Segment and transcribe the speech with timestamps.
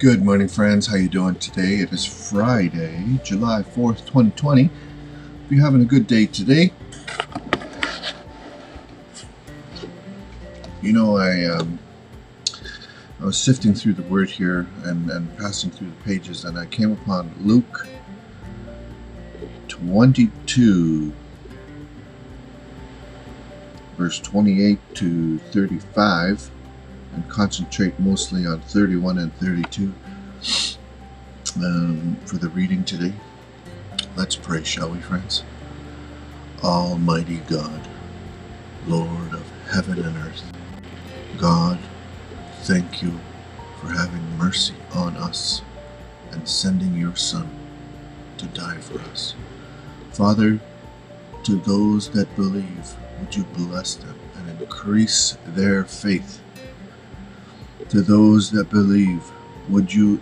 [0.00, 0.86] Good morning, friends.
[0.86, 1.80] How you doing today?
[1.80, 4.64] It is Friday, July 4th, 2020.
[4.64, 4.70] If
[5.50, 6.72] you're having a good day today,
[10.80, 11.78] you know, I um,
[13.20, 16.64] I was sifting through the word here and, and passing through the pages, and I
[16.64, 17.86] came upon Luke
[19.68, 21.12] 22,
[23.98, 26.50] verse 28 to 35
[27.12, 29.92] and concentrate mostly on 31 and 32
[31.56, 33.12] um, for the reading today.
[34.16, 35.44] Let's pray, shall we, friends?
[36.62, 37.88] Almighty God,
[38.86, 40.42] Lord of heaven and earth,
[41.38, 41.78] God,
[42.62, 43.18] thank you
[43.80, 45.62] for having mercy on us
[46.32, 47.48] and sending your Son
[48.36, 49.34] to die for us.
[50.12, 50.60] Father,
[51.44, 56.40] to those that believe, would you bless them and increase their faith
[57.90, 59.32] to those that believe,
[59.70, 60.20] would you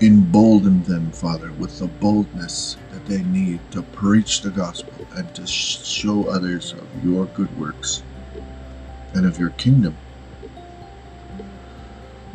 [0.00, 5.46] embolden them, Father, with the boldness that they need to preach the gospel and to
[5.46, 8.04] sh- show others of your good works
[9.14, 9.96] and of your kingdom.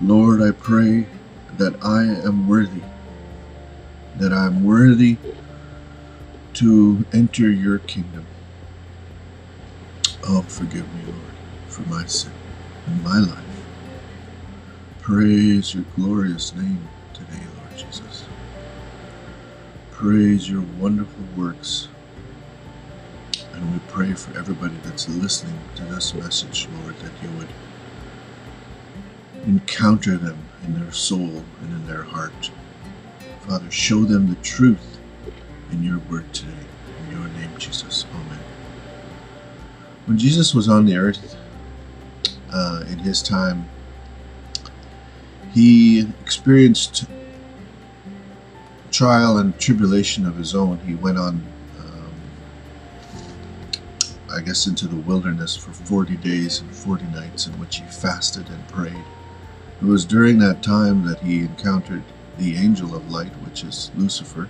[0.02, 1.08] Lord, I pray
[1.58, 2.84] that I am worthy,
[4.18, 5.18] that I am worthy
[6.56, 8.28] to enter your kingdom.
[10.28, 11.36] Oh, forgive me, Lord,
[11.68, 12.34] for my sin
[12.88, 13.53] in my life.
[15.04, 18.23] Praise your glorious name today, Lord Jesus.
[19.92, 21.90] Praise your wonderful works.
[23.52, 27.50] And we pray for everybody that's listening to this message, Lord, that you would
[29.46, 32.50] encounter them in their soul and in their heart.
[33.42, 35.00] Father, show them the truth
[35.74, 36.66] in your word today.
[37.09, 38.06] In your name, Jesus.
[38.16, 38.40] Amen.
[40.06, 41.35] When Jesus was on the earth
[42.53, 43.68] uh, in his time,
[45.52, 47.06] he experienced
[48.92, 50.78] trial and tribulation of his own.
[50.80, 51.44] He went on,
[51.80, 52.14] um,
[54.32, 58.48] I guess, into the wilderness for 40 days and 40 nights in which he fasted
[58.50, 59.03] and prayed.
[59.82, 62.03] It was during that time that he encountered
[62.38, 64.48] the angel of light, which is Lucifer,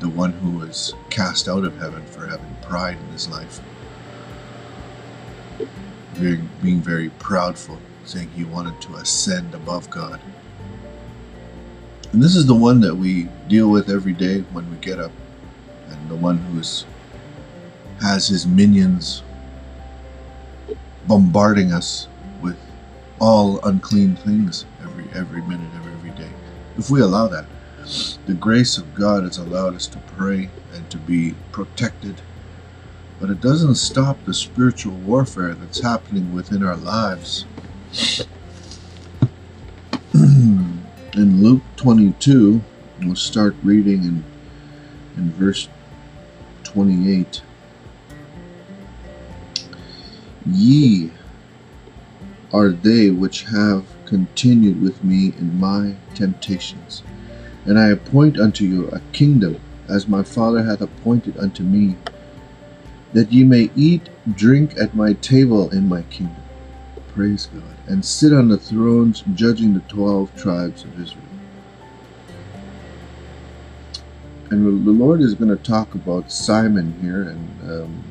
[0.00, 3.60] the one who was cast out of heaven for having pride in his life,
[6.14, 10.20] being, being very proudful saying he wanted to ascend above God.
[12.12, 15.12] And this is the one that we deal with every day when we get up,
[15.88, 16.86] and the one who is,
[18.00, 19.22] has his minions
[21.06, 22.08] bombarding us
[22.40, 22.58] with
[23.20, 26.30] all unclean things every every minute, of every day.
[26.78, 27.46] If we allow that,
[28.26, 32.22] the grace of God has allowed us to pray and to be protected,
[33.20, 37.46] but it doesn't stop the spiritual warfare that's happening within our lives
[40.14, 40.82] in
[41.14, 42.62] Luke 22,
[43.02, 44.24] we'll start reading in,
[45.16, 45.68] in verse
[46.64, 47.42] 28.
[50.46, 51.12] Ye
[52.52, 57.02] are they which have continued with me in my temptations,
[57.64, 61.96] and I appoint unto you a kingdom, as my Father hath appointed unto me,
[63.12, 66.42] that ye may eat, drink at my table in my kingdom.
[67.08, 71.22] Praise God, and sit on the thrones judging the twelve tribes of Israel.
[74.50, 78.04] And the Lord is going to talk about Simon here and um,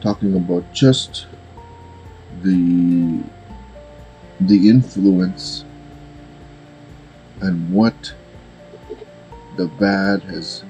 [0.00, 1.26] talking about just
[2.42, 3.22] the
[4.40, 5.64] the influence
[7.40, 8.12] and what
[9.56, 10.64] the bad has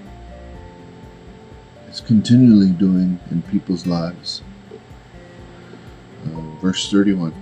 [1.89, 4.43] is continually doing in people's lives
[6.63, 7.35] verse 31.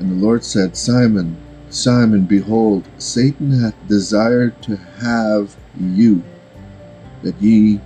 [0.00, 1.36] And the Lord said, Simon,
[1.70, 6.22] Simon, behold, Satan hath desired to have you,
[7.22, 7.80] that ye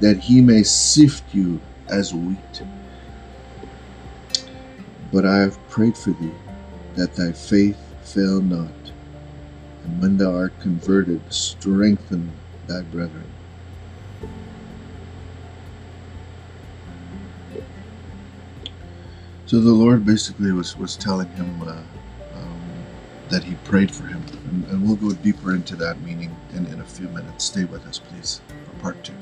[0.00, 2.62] that he may sift you as wheat.
[5.12, 6.32] But I have prayed for thee,
[6.96, 8.92] that thy faith fail not.
[9.84, 12.32] And when thou art converted, strengthen
[12.66, 13.30] thy brethren.
[19.52, 21.72] So the Lord basically was, was telling him uh,
[22.34, 22.62] um,
[23.28, 24.24] that he prayed for him.
[24.48, 27.44] And, and, we'll go deeper into that meaning in, in a few minutes.
[27.44, 29.12] Stay with us, please, for part two.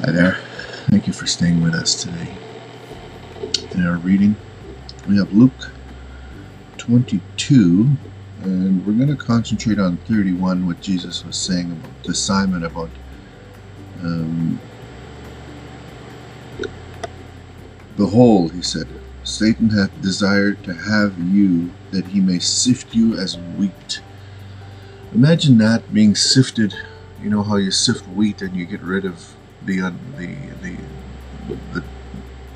[0.00, 0.36] Hi there.
[0.90, 2.36] Thank you for staying with us today.
[3.70, 4.34] In our reading,
[5.08, 5.72] we have Luke
[6.76, 7.88] 22,
[8.42, 12.90] and we're going to concentrate on 31, what Jesus was saying about to Simon about
[14.02, 14.60] um,
[17.96, 18.86] Behold, he said,
[19.24, 24.00] Satan hath desired to have you that he may sift you as wheat.
[25.12, 26.74] Imagine that being sifted.
[27.20, 29.34] You know how you sift wheat and you get rid of
[29.64, 30.36] the uh, the
[31.48, 31.84] the, the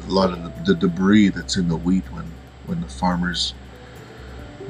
[0.07, 2.32] a lot of the, the, debris that's in the wheat when
[2.73, 3.53] when the farmers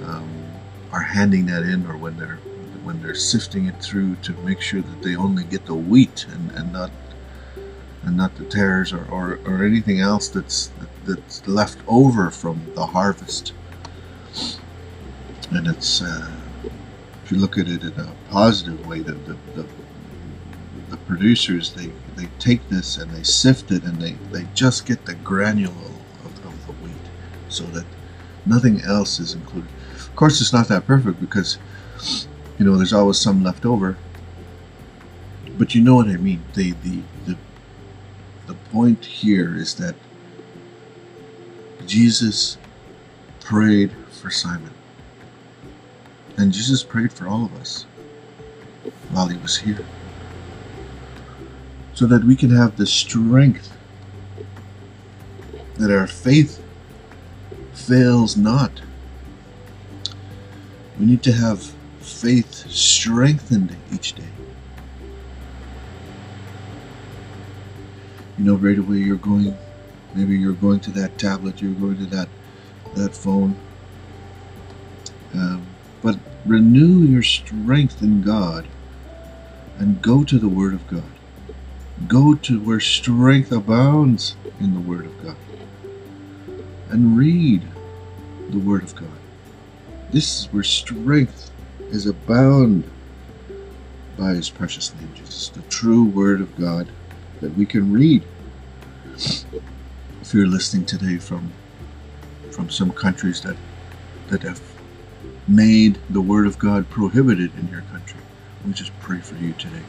[0.02, 0.60] um,
[0.90, 2.40] are handing that in or when they're
[2.82, 6.50] when they're sifting it through to make sure that they only get the wheat and,
[6.50, 6.90] and not
[8.02, 10.72] and not the tares or, or, or anything else that's
[11.04, 13.52] that's left over from the harvest.
[15.50, 16.32] And it's uh,
[17.24, 19.68] if you look at it in a positive way, the the, the,
[20.90, 25.06] the producers they, they take this and they sift it and they, they just get
[25.06, 25.91] the granule
[27.52, 27.86] so that
[28.46, 29.70] nothing else is included.
[29.94, 31.58] Of course, it's not that perfect because
[32.58, 33.96] you know there's always some left over.
[35.58, 36.42] But you know what I mean.
[36.54, 37.36] The the the
[38.46, 39.94] the point here is that
[41.86, 42.58] Jesus
[43.40, 44.72] prayed for Simon.
[46.36, 47.84] And Jesus prayed for all of us
[49.10, 49.84] while he was here.
[51.94, 53.76] So that we can have the strength
[55.76, 56.61] that our faith
[57.72, 58.82] fails not.
[60.98, 61.62] We need to have
[62.00, 64.28] faith strengthened each day.
[68.38, 69.56] You know, right away you're going
[70.14, 72.28] Maybe you're going to that tablet, you're going to that
[72.94, 73.56] that phone.
[75.32, 75.66] Um,
[76.02, 78.66] but renew your strength in God
[79.78, 81.04] and go to the Word of God.
[82.06, 85.36] Go to where strength abounds in the Word of God.
[86.92, 87.62] And read
[88.50, 89.08] the Word of God.
[90.10, 91.50] This is where strength
[91.90, 92.84] is abound
[94.18, 96.88] by His precious name, Jesus, the true Word of God
[97.40, 98.24] that we can read
[100.22, 101.52] if you're listening today from
[102.52, 103.56] from some countries that
[104.28, 104.62] that have
[105.48, 108.20] made the word of God prohibited in your country,
[108.66, 109.82] we just pray for you today.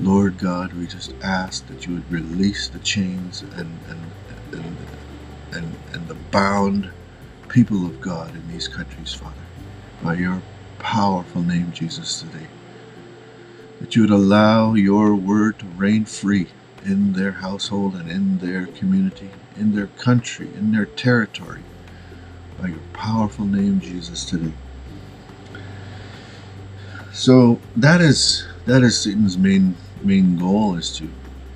[0.00, 4.12] Lord God, we just ask that you would release the chains and and
[4.52, 4.78] and
[5.56, 6.90] and, and the bound
[7.48, 9.34] people of God in these countries, Father,
[10.02, 10.42] by your
[10.78, 12.48] powerful name, Jesus, today.
[13.80, 16.48] That you would allow your word to reign free
[16.84, 21.62] in their household and in their community, in their country, in their territory,
[22.60, 24.54] by your powerful name, Jesus, today.
[27.12, 31.10] So that is that is Satan's main main goal is to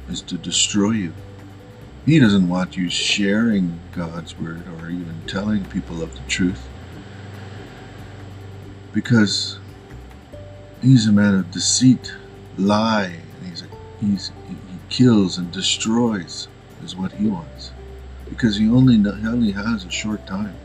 [0.09, 1.15] is to destroy you.
[2.07, 6.69] He doesn't want you sharing God's word or even telling people of the truth.
[8.93, 9.61] Because
[10.83, 12.13] he's a man of deceit,
[12.57, 13.69] lie, and he's a,
[14.01, 16.49] he's he kills and destroys
[16.83, 17.73] is what he wants.
[18.29, 20.59] Because he only, he only has a short time.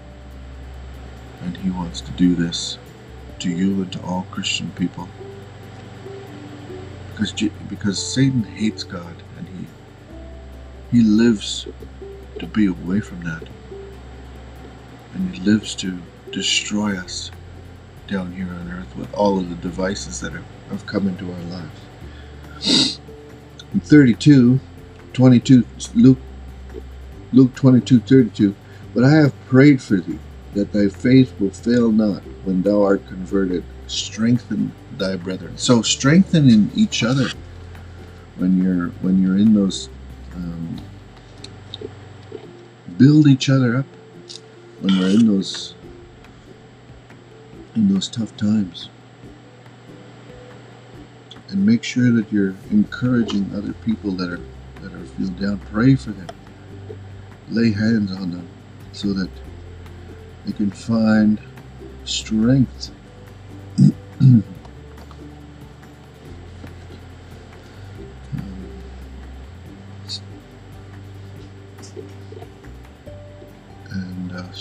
[1.41, 2.79] And he wants to do this
[3.39, 5.11] to you and to all Christian people.
[7.09, 7.33] Because,
[7.67, 9.24] because Satan hates God
[10.91, 11.67] he, lives
[12.39, 13.43] to be away from that.
[15.13, 16.01] And he lives to
[16.31, 17.31] destroy us
[18.07, 21.41] down here on earth with all of the devices that have, have come into our
[22.61, 22.99] lives.
[23.81, 24.59] 32,
[25.13, 25.65] 22,
[25.95, 26.19] Luke,
[27.31, 28.55] Luke 22, 32.
[28.93, 30.19] But I have prayed for thee,
[30.53, 33.63] that thy faith will fail not when thou art converted.
[33.87, 35.57] Strengthen thy brethren.
[35.57, 37.27] So strengthening each other
[38.37, 39.89] when you're when you're in those
[40.35, 40.81] um,
[42.97, 43.85] build each other up
[44.81, 45.73] when we're in those
[47.75, 48.89] in those tough times
[51.49, 54.41] and make sure that you're encouraging other people that are
[54.81, 55.59] that are feel down.
[55.71, 56.27] Pray for them.
[57.49, 58.47] Lay hands on them
[58.91, 59.29] so that
[60.45, 61.39] they can find
[62.03, 62.91] strength.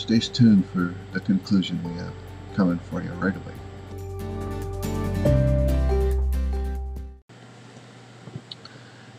[0.05, 2.13] Stay tuned for the conclusion we have
[2.55, 3.55] coming for you right away.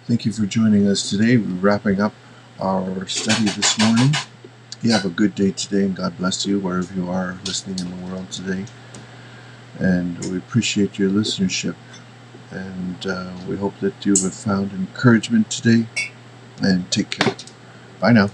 [0.06, 1.38] Thank you for joining us today.
[1.38, 2.13] We're wrapping up
[2.60, 4.13] our study this morning.
[4.84, 7.89] You have a good day today, and God bless you wherever you are listening in
[7.89, 8.65] the world today.
[9.80, 11.75] And we appreciate your listenership.
[12.51, 15.88] And uh, we hope that you have found encouragement today.
[16.62, 17.36] And take care.
[18.00, 18.30] Bye now.